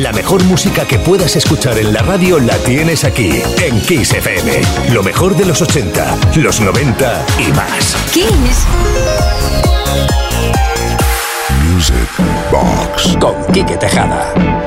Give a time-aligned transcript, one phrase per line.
[0.00, 4.62] La mejor música que puedas escuchar en la radio la tienes aquí, en Kiss FM.
[4.94, 7.94] Lo mejor de los 80, los 90 y más.
[8.10, 8.66] Kiss.
[11.66, 11.94] Music
[12.50, 13.14] Box.
[13.20, 14.59] Con Quique Tejada.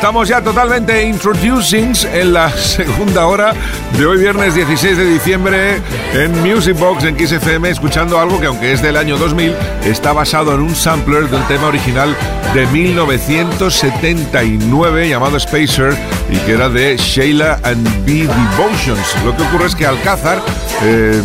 [0.00, 3.52] Estamos ya totalmente introducing en la segunda hora
[3.98, 5.82] de hoy viernes 16 de diciembre
[6.14, 10.12] en Music Box en Kiss FM escuchando algo que aunque es del año 2000 está
[10.12, 12.16] basado en un sampler de un tema original
[12.54, 15.96] de 1979 llamado Spacer
[16.30, 19.16] y que era de Sheila and B Devotions.
[19.24, 20.40] Lo que ocurre es que Alcázar
[20.82, 21.20] eh,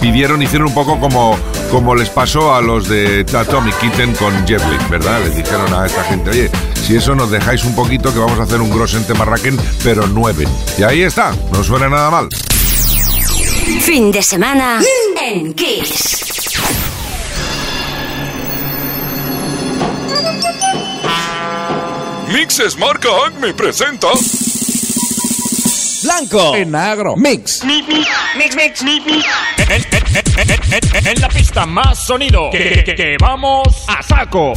[0.00, 1.36] pidieron, hicieron un poco como,
[1.70, 5.20] como les pasó a los de Atomic Kitten con Jeff ¿verdad?
[5.24, 8.42] Les dijeron a esta gente, oye, si eso nos dejáis un poquito que vamos a
[8.42, 10.46] hacer un grosente marraquen, pero nueve.
[10.76, 12.28] Y ahí está, no suena nada mal.
[13.80, 14.80] Fin de semana
[15.20, 16.24] en Kiss.
[22.28, 24.08] Mixes marca Acme presenta.
[26.02, 26.54] Blanco.
[26.54, 27.16] En negro.
[27.16, 27.64] Mix.
[27.64, 27.86] Mix,
[28.56, 29.24] mix, mix.
[31.06, 32.50] En, la pista más sonido.
[32.50, 34.52] Que, que vamos a saco.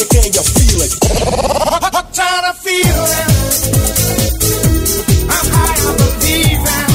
[0.00, 0.96] So can you feel it?
[1.92, 3.28] I'm trying to feel it.
[5.28, 6.88] I'm high on believing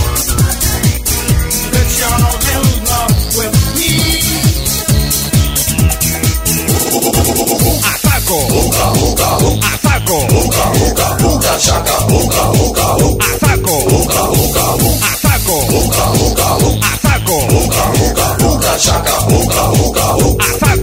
[1.70, 3.94] that y'all in love with me.
[7.94, 8.40] Ataco.
[8.58, 9.70] Uga, uga, uga.
[9.70, 10.18] Ataco.
[10.42, 11.52] Uga, uga, uga.
[11.62, 11.96] Shaka.
[12.10, 13.26] Uga, uga, uga.
[13.38, 13.76] Ataco.
[13.86, 15.06] Uga, uga, uga.
[15.14, 15.58] Ataco.
[15.78, 16.90] Uga, uga, uga.
[16.90, 17.38] Ataco.
[17.54, 18.72] Uga, uga, uga.
[18.80, 19.14] Shaka.
[19.30, 20.46] Uga, uga, uga.
[20.50, 20.75] Ataco.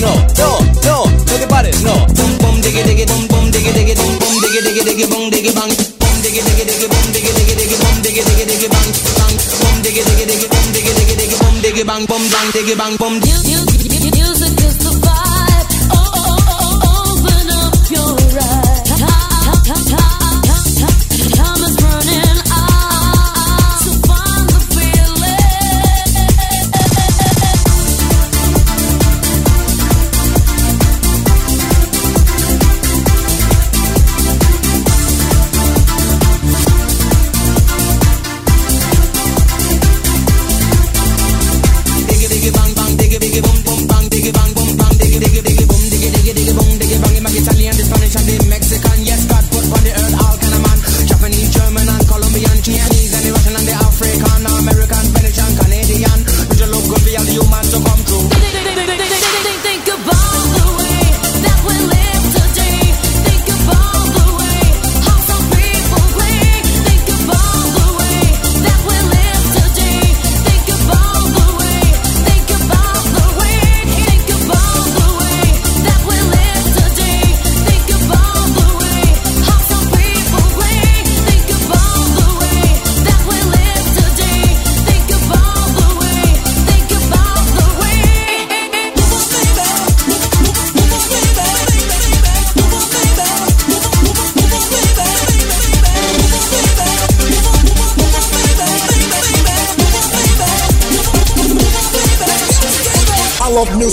[0.00, 1.94] No no, no, te pares, no.
[2.16, 5.52] Pum pum diggy diggy bum bum diggy diggy bum bum diggy diggy diggy bum diggy
[5.54, 5.72] bang.
[6.00, 8.88] Bum diggy diggy diggy bum diggy diggy diggy bum diggy diggy diggy bang
[9.18, 9.34] bang.
[9.62, 12.96] Bum diggy diggy diggy bum diggy diggy diggy bum diggy bang bum bang diggy bang
[12.96, 13.14] bum.
[13.20, 13.35] Music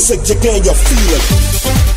[0.03, 1.92] music, you can you feel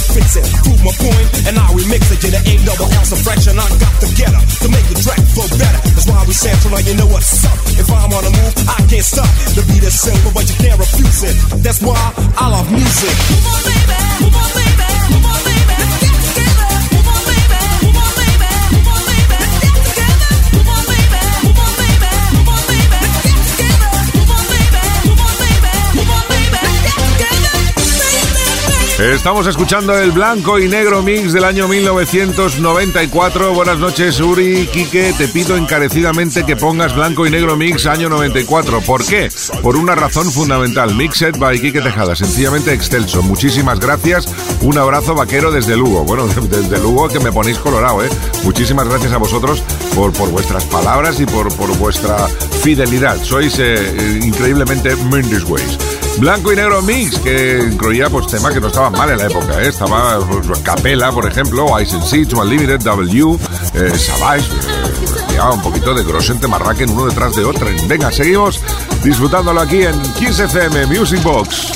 [0.00, 0.46] fix it.
[0.64, 2.18] Prove my point, and I remix it.
[2.24, 5.48] Yeah, the A double L some fraction I got together to make the track flow
[5.60, 5.80] better.
[5.92, 7.58] That's why we sample, now you know what's up.
[7.76, 9.28] If I'm on the move, I can't stop.
[9.56, 11.36] The beat is simple, but you can't refuse it.
[11.60, 11.98] That's why
[12.36, 13.14] I love music.
[13.28, 13.98] Move on, baby.
[14.24, 14.89] Move on, baby.
[29.00, 33.54] Estamos escuchando el blanco y negro mix del año 1994.
[33.54, 35.14] Buenas noches, Uri, Quique.
[35.16, 38.82] Te pido encarecidamente que pongas blanco y negro mix año 94.
[38.82, 39.30] ¿Por qué?
[39.62, 40.94] Por una razón fundamental.
[40.94, 42.14] Mixed by Quique Tejada.
[42.14, 43.22] Sencillamente excelso.
[43.22, 44.28] Muchísimas gracias.
[44.60, 46.04] Un abrazo vaquero desde Lugo.
[46.04, 48.10] Bueno, desde Lugo que me ponéis colorado, ¿eh?
[48.44, 49.64] Muchísimas gracias a vosotros
[49.94, 52.28] por, por vuestras palabras y por, por vuestra
[52.62, 53.16] fidelidad.
[53.22, 55.99] Sois eh, eh, increíblemente Mendes Ways.
[56.18, 59.62] Blanco y negro mix, que incluía pues temas que no estaban mal en la época,
[59.62, 59.68] ¿eh?
[59.68, 63.38] Estaba pues, Capela, por ejemplo, Ice and Seeds, Unlimited, W,
[63.74, 64.44] eh, Savage,
[65.34, 67.66] eh, un poquito de Grosente Marraken uno detrás de otro.
[67.86, 68.60] Venga, seguimos
[69.02, 71.72] disfrutándolo aquí en Kiss FM Music Box.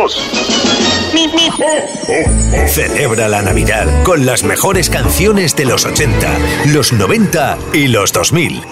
[0.00, 0.16] Adiós.
[2.68, 6.38] Celebra la Navidad con las mejores canciones de los 80,
[6.72, 8.62] los 90 y los 2000.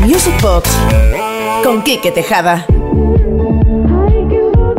[0.00, 0.70] Music Box
[1.62, 2.66] con Quique Tejada.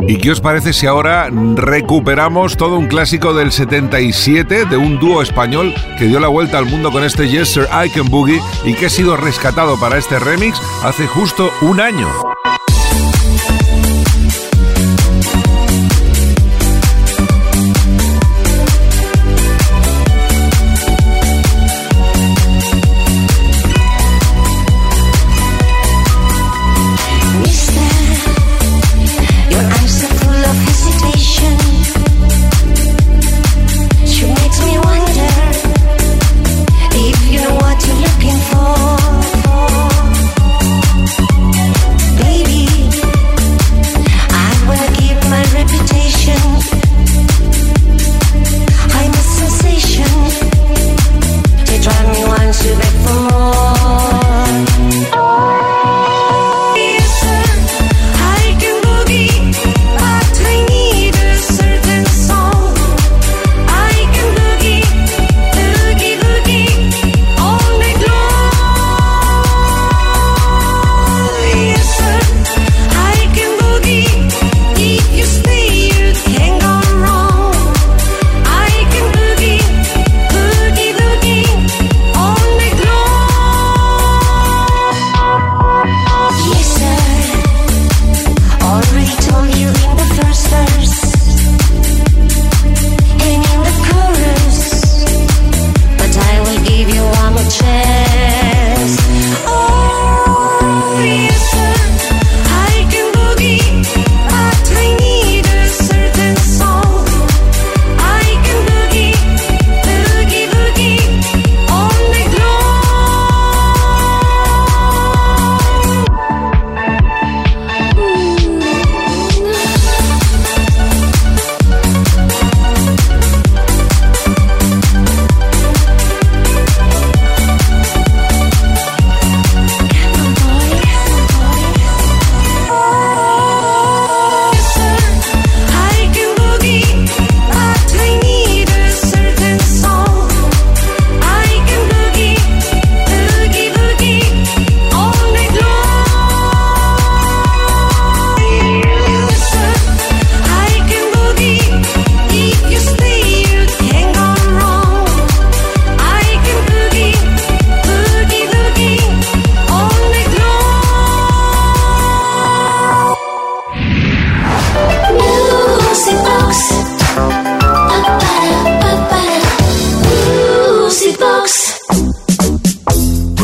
[0.08, 5.20] ¿Y qué os parece si ahora recuperamos todo un clásico del 77 de un dúo
[5.20, 8.74] español que dio la vuelta al mundo con este Yes Sir I Can Boogie y
[8.74, 12.06] que ha sido rescatado para este remix hace justo un año?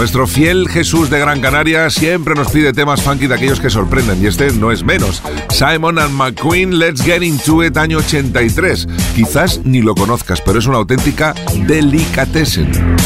[0.03, 4.21] Nuestro fiel Jesús de Gran Canaria siempre nos pide temas funky de aquellos que sorprenden
[4.21, 5.23] y este no es menos.
[5.49, 8.89] Simon and McQueen, Let's Get Into It, año 83.
[9.15, 11.37] Quizás ni lo conozcas, pero es una auténtica
[11.69, 12.97] delicatessen.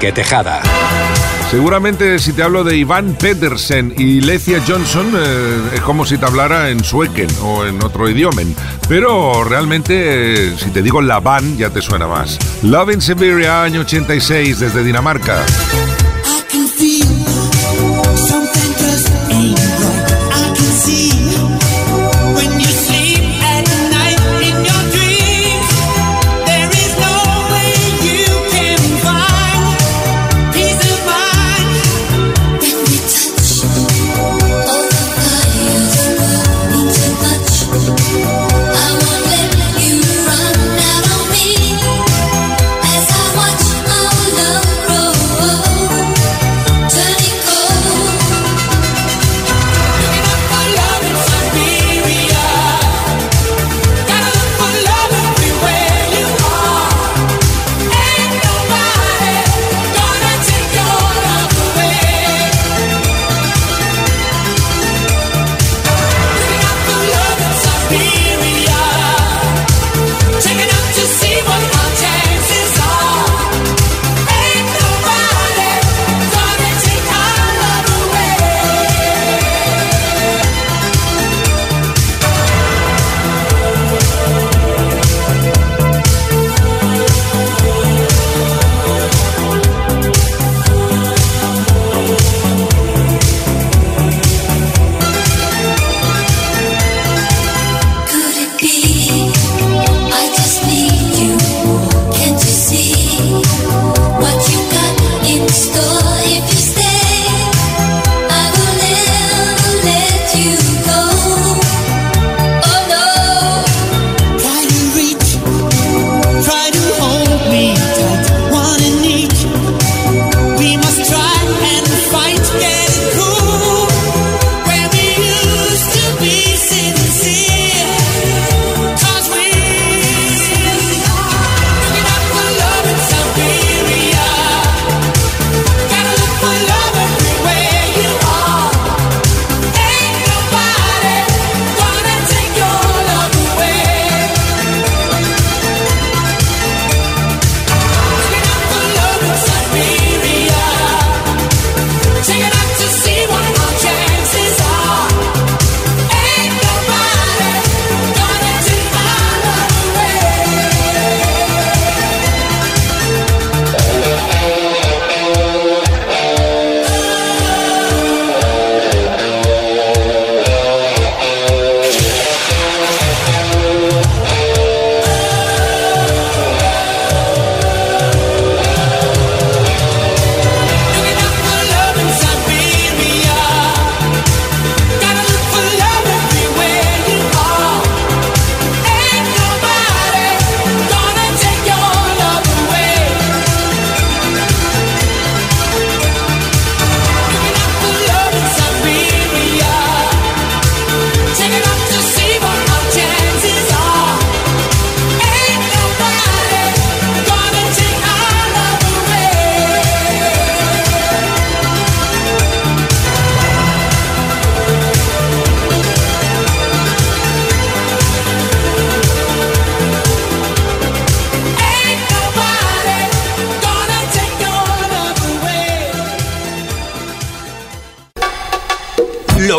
[0.00, 0.62] Enrique Tejada.
[1.50, 6.24] Seguramente si te hablo de Iván Pedersen y Lecia Johnson eh, es como si te
[6.24, 8.42] hablara en suequen o en otro idioma.
[8.88, 12.38] Pero realmente eh, si te digo La Van ya te suena más.
[12.62, 15.44] Love in Siberia, año 86 desde Dinamarca.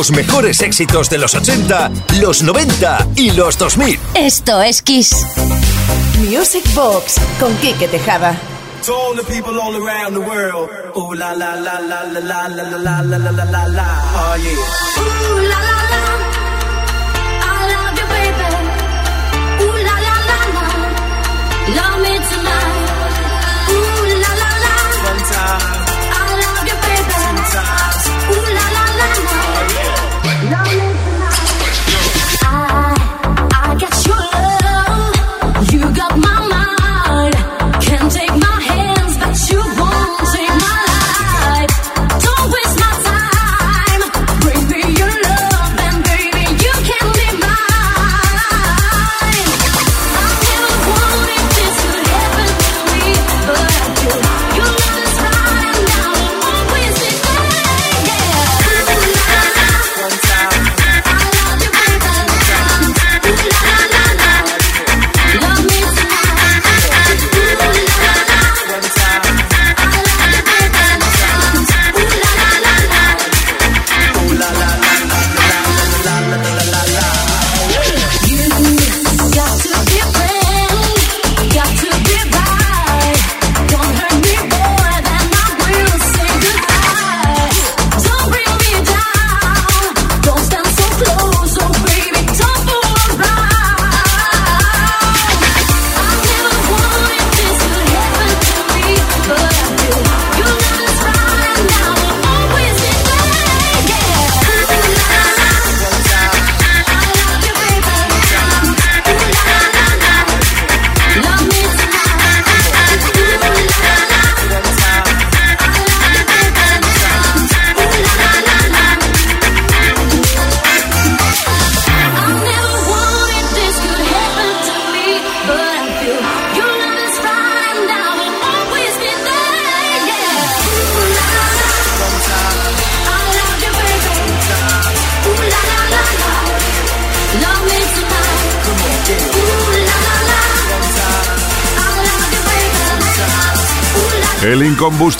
[0.01, 3.99] Los mejores éxitos de los 80, los 90 y los 2000.
[4.15, 5.15] Esto es Kiss.
[6.27, 8.35] Music Box con Quique Tejada.
[8.87, 10.71] To all the people all around the world.
[10.97, 13.85] Ooh la la la la la la la la la la la la la.
[14.15, 14.57] Oh yeah.
[14.97, 15.90] Ooh la la la,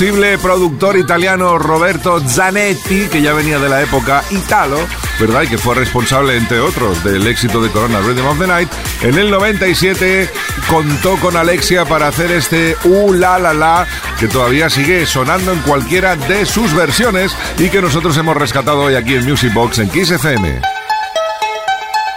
[0.02, 4.80] incombustible productor italiano Roberto Zanetti, que ya venía de la época Italo,
[5.20, 5.44] ¿verdad?
[5.44, 8.70] Y que fue responsable, entre otros, del éxito de Corona Rhythm of the Night,
[9.04, 10.28] en el 97
[10.68, 13.88] contó con Alexia para hacer este Uh La La La,
[14.20, 18.96] que todavía sigue sonando en cualquiera de sus versiones y que nosotros hemos rescatado hoy
[18.96, 20.62] aquí en Music Box en Kiss FM.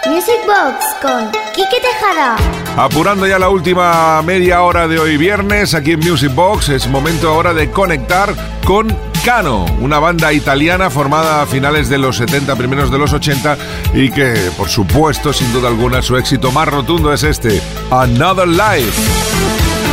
[0.07, 2.64] Music Box con Quique Tejada.
[2.77, 7.29] Apurando ya la última media hora de hoy viernes aquí en Music Box, es momento
[7.29, 8.35] ahora de conectar
[8.65, 8.89] con
[9.25, 13.57] Cano, una banda italiana formada a finales de los 70, primeros de los 80
[13.95, 19.84] y que, por supuesto, sin duda alguna, su éxito más rotundo es este, Another Life.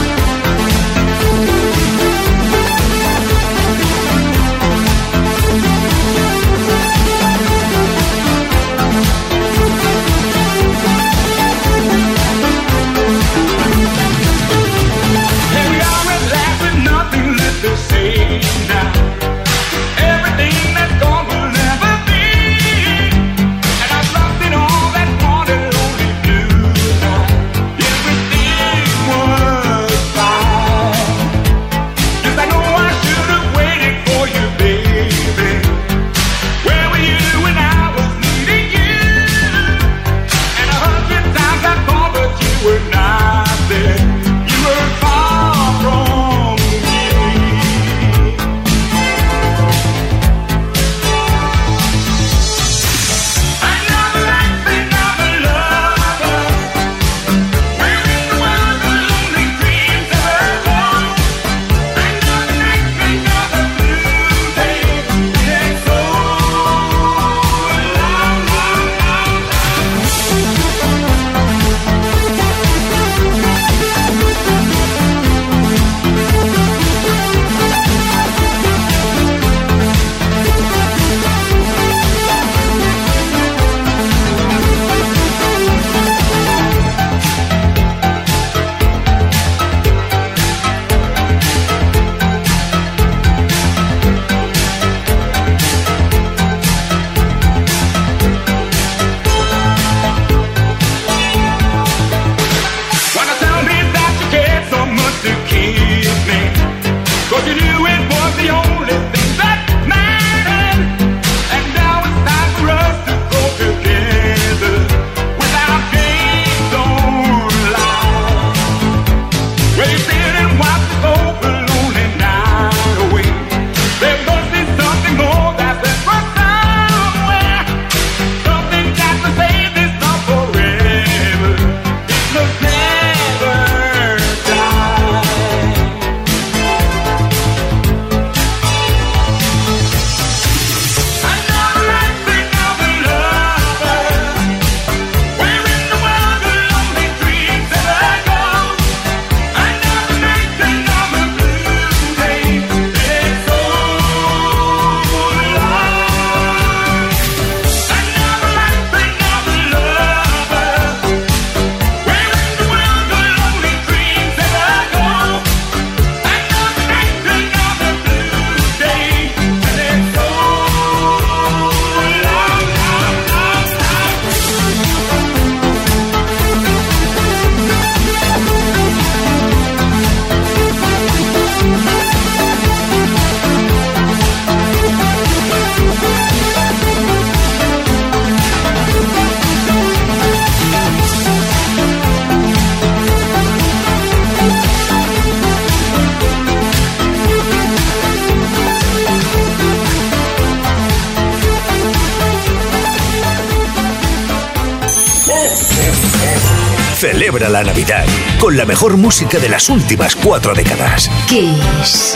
[207.51, 208.05] la Navidad
[208.39, 211.09] con la mejor música de las últimas cuatro décadas.
[211.27, 212.15] Kiss.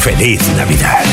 [0.00, 1.04] Feliz Navidad.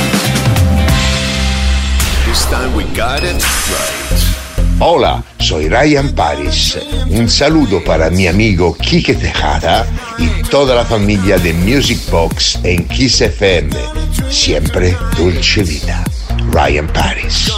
[2.26, 4.80] This time we got it right.
[4.80, 6.78] Hola, soy Ryan Paris.
[7.08, 9.88] Un saludo para mi amigo Quique Tejada
[10.18, 13.70] y toda la familia de Music Box en Kiss FM.
[14.30, 16.04] Siempre dulce vida.
[16.52, 17.50] Ryan Paris.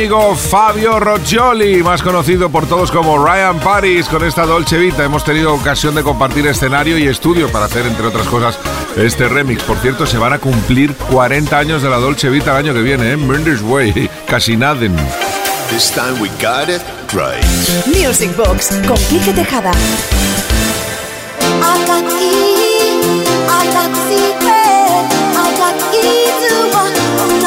[0.00, 5.04] amigo Fabio Roggioli, más conocido por todos como Ryan Paris, con esta Dolce Vita.
[5.04, 8.58] Hemos tenido ocasión de compartir escenario y estudio para hacer, entre otras cosas,
[8.96, 9.62] este remix.
[9.62, 12.80] Por cierto, se van a cumplir 40 años de la Dolce Vita el año que
[12.80, 13.26] viene, en ¿eh?
[13.26, 14.96] Mendes Way, casi naden.
[15.68, 16.80] This time we got it
[17.12, 17.44] right.
[17.86, 19.72] Music Box con Kike Tejada.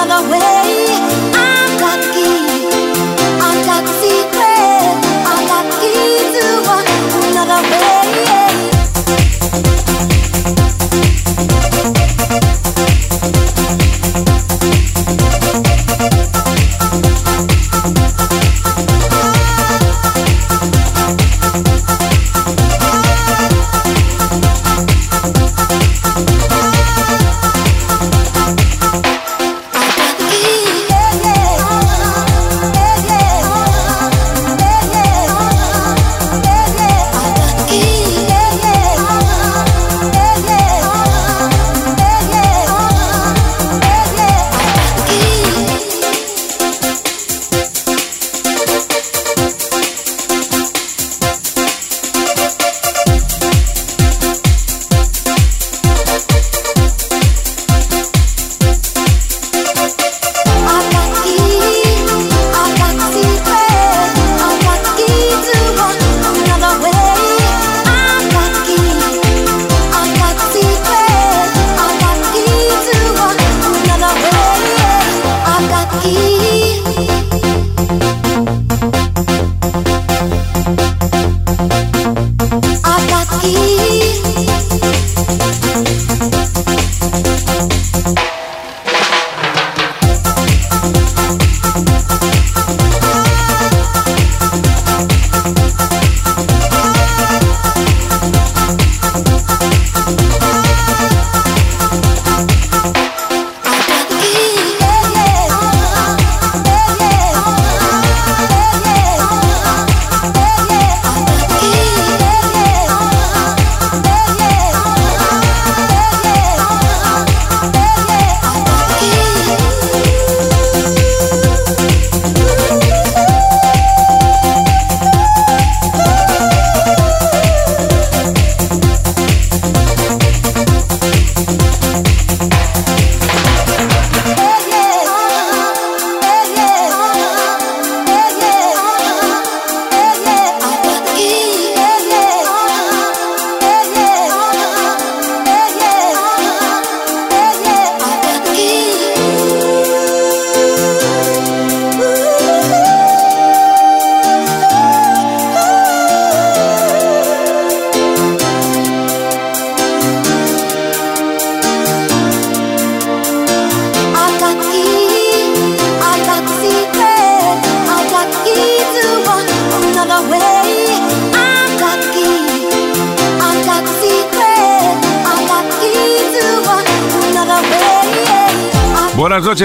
[0.05, 0.52] Another way.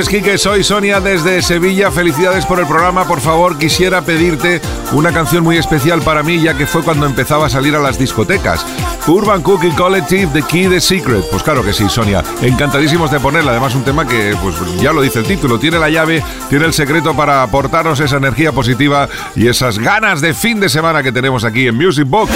[0.09, 0.38] Noches, Quique.
[0.38, 1.90] Soy Sonia desde Sevilla.
[1.90, 3.06] Felicidades por el programa.
[3.06, 4.61] Por favor, quisiera pedirte
[4.92, 7.98] una canción muy especial para mí, ya que fue cuando empezaba a salir a las
[7.98, 8.64] discotecas.
[9.06, 11.24] Urban Cooking Collective, The Key, The Secret.
[11.30, 12.22] Pues claro que sí, Sonia.
[12.42, 13.52] Encantadísimos de ponerla.
[13.52, 16.72] Además, un tema que, pues ya lo dice el título, tiene la llave, tiene el
[16.72, 21.44] secreto para aportarnos esa energía positiva y esas ganas de fin de semana que tenemos
[21.44, 22.32] aquí en Music Box.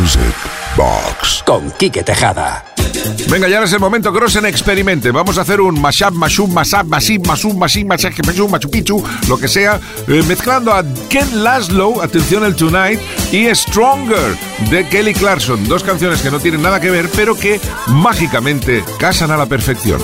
[0.00, 0.34] Music
[0.76, 1.42] Box.
[1.44, 2.64] Con Quique Tejada.
[3.30, 5.10] Venga, ya ahora es el momento que en experimente.
[5.10, 9.38] Vamos a hacer un mashup, mashup, mashup, mashup, mashup, mashup, mashup, mashup, machu picchu, lo
[9.38, 13.00] que sea, eh, mezclando a Ken Laszlo, atención el Tonight,
[13.32, 14.36] y Stronger
[14.70, 15.66] de Kelly Clarkson.
[15.68, 20.00] Dos canciones que no tienen nada que ver, pero que mágicamente casan a la perfección.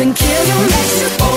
[0.00, 0.70] Doesn't kill you.
[0.70, 1.29] Makes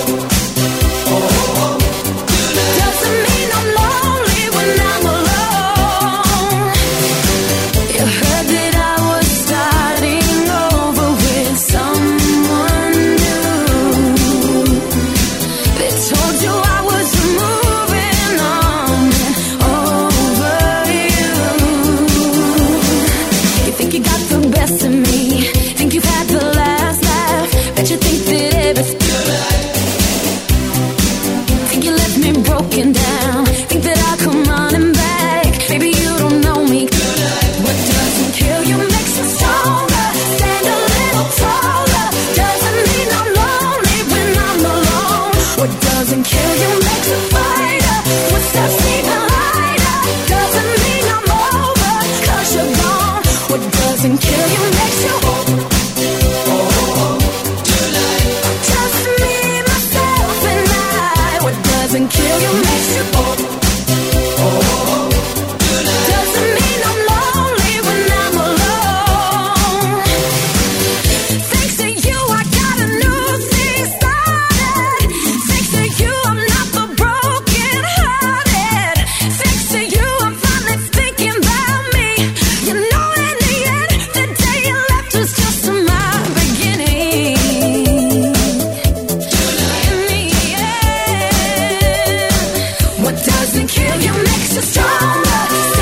[93.73, 95.72] kill you makes you stronger.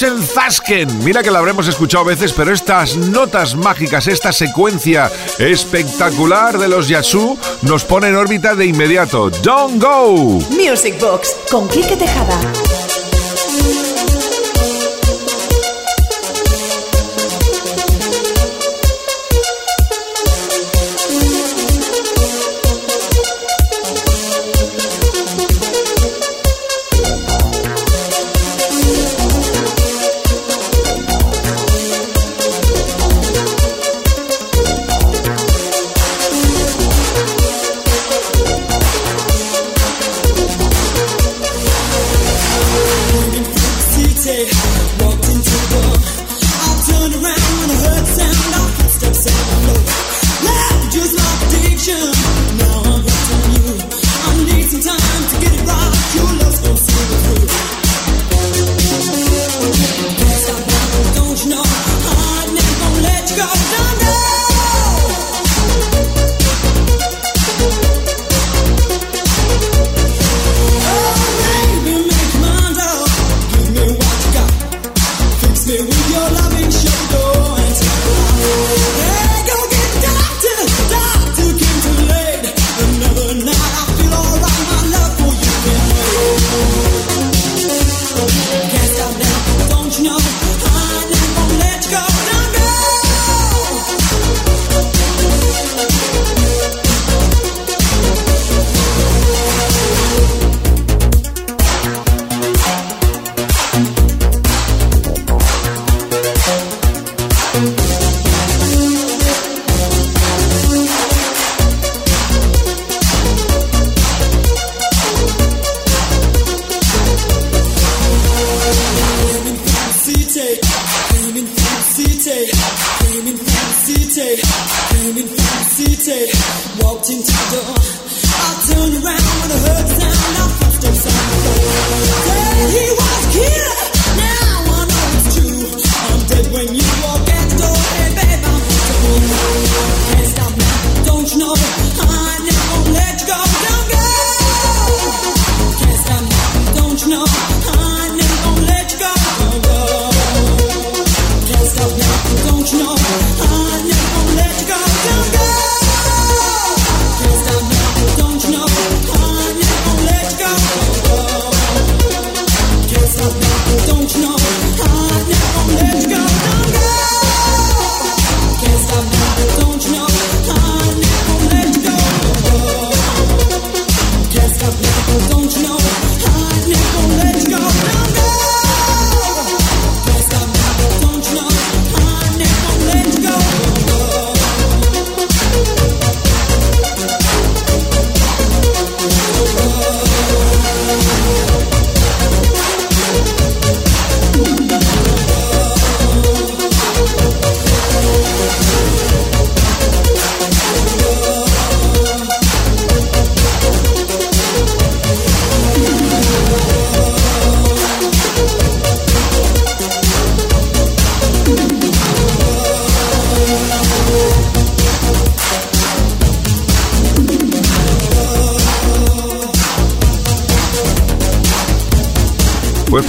[0.00, 1.04] Grossen Zasken.
[1.04, 6.88] Mira que la habremos escuchado veces, pero estas notas mágicas, esta secuencia espectacular de los
[6.88, 9.28] Yasu nos pone en órbita de inmediato.
[9.28, 10.38] Don't go.
[10.50, 12.40] Music Box con Quique Tejada.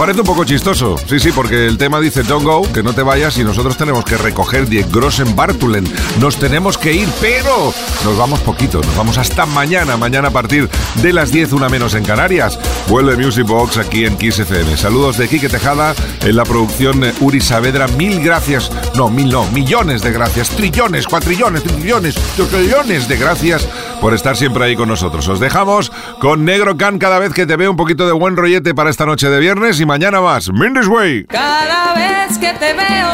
[0.01, 3.03] Parece un poco chistoso, sí, sí, porque el tema dice don't go, que no te
[3.03, 5.83] vayas y nosotros tenemos que recoger Die Grossen Bartulen.
[6.19, 7.71] Nos tenemos que ir, pero
[8.03, 10.67] nos vamos poquito, nos vamos hasta mañana, mañana a partir
[11.03, 12.57] de las 10, una menos en Canarias.
[12.87, 14.75] Vuelve Music Box aquí en Kiss FM.
[14.75, 15.93] Saludos de Quique Tejada
[16.23, 17.87] en la producción eh, Uri Saavedra.
[17.89, 22.15] Mil gracias, no, mil no, millones de gracias, trillones, cuatrillones, trillones,
[22.49, 23.67] trillones de gracias
[24.01, 25.27] por estar siempre ahí con nosotros.
[25.27, 28.73] Os dejamos con Negro Can cada vez que te veo un poquito de buen rollete
[28.73, 30.51] para esta noche de viernes y mañana más.
[30.51, 31.25] Mindy's Way.
[31.25, 33.11] Cada vez que te veo,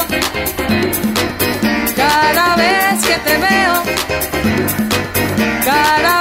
[1.95, 3.83] cada vez que te veo,
[5.65, 6.16] cada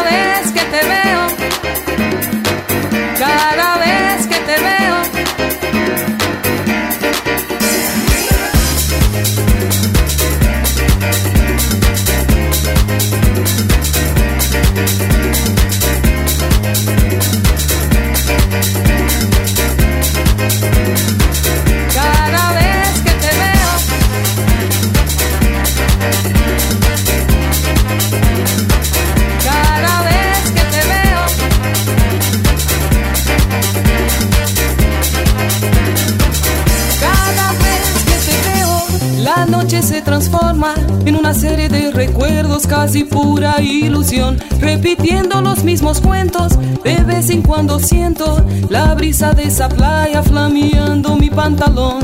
[40.18, 40.72] transforma
[41.04, 46.58] en una serie de recuerdos casi pura ilusión, repitiendo los mismos cuentos.
[46.82, 52.00] De vez en cuando siento la brisa de esa playa flameando mi pantalón.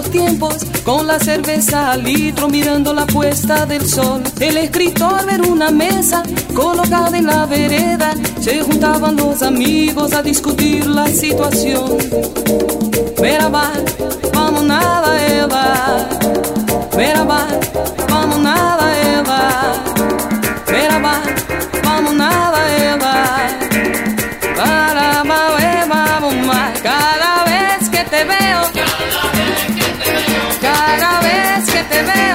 [0.00, 4.22] tiempos, con la cerveza al litro mirando la puesta del sol.
[4.40, 6.22] El escritor ver una mesa
[6.54, 11.98] colocada en la vereda, se juntaban los amigos a discutir la situación.
[13.20, 13.70] Merhaba,
[14.32, 16.08] vamos nada, Eva.
[16.96, 17.46] Merhaba,
[18.08, 18.71] vamos nada.
[31.88, 32.31] te veo.